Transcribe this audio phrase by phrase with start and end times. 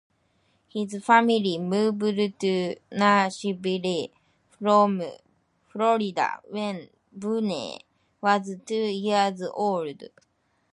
[0.67, 4.09] His family moved to Nashville
[4.57, 5.03] from
[5.69, 7.77] Florida when Boone
[8.19, 10.05] was two years old.